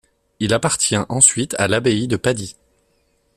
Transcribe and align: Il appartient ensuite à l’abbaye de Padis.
Il 0.39 0.51
appartient 0.55 0.95
ensuite 1.09 1.53
à 1.59 1.67
l’abbaye 1.67 2.07
de 2.07 2.17
Padis. 2.17 2.55